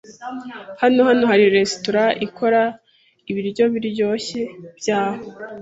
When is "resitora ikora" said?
1.55-2.61